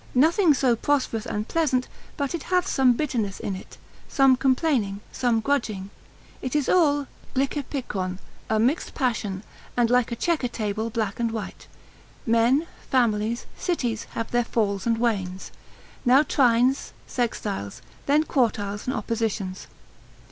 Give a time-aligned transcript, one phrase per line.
[0.15, 3.77] Nothing so prosperous and pleasant, but it hath some bitterness in it,
[4.07, 5.91] some complaining, some grudging;
[6.41, 8.17] it is all γλυκύπικρον,
[8.49, 9.43] a mixed passion,
[9.77, 11.67] and like a chequer table black and white:
[12.25, 15.51] men, families, cities, have their falls and wanes;
[16.03, 19.67] now trines, sextiles, then quartiles and oppositions.